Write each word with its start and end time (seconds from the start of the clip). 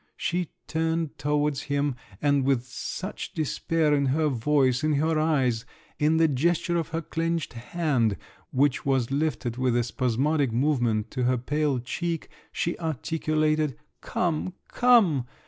She 0.17 0.47
turned 0.65 1.15
towards 1.19 1.61
him, 1.69 1.93
and 2.23 2.43
with 2.43 2.63
such 2.65 3.33
despair 3.33 3.93
in 3.93 4.07
her 4.07 4.29
voice, 4.29 4.83
in 4.83 4.93
her 4.93 5.19
eyes, 5.19 5.63
in 5.99 6.17
the 6.17 6.27
gesture 6.27 6.75
of 6.75 6.87
her 6.87 7.03
clenched 7.03 7.53
hand, 7.53 8.17
which 8.49 8.83
was 8.83 9.11
lifted 9.11 9.57
with 9.57 9.77
a 9.77 9.83
spasmodic 9.83 10.51
movement 10.51 11.11
to 11.11 11.25
her 11.25 11.37
pale 11.37 11.77
cheek, 11.77 12.29
she 12.51 12.75
articulated, 12.79 13.77
"Come, 14.01 14.55
come!" 14.69 15.27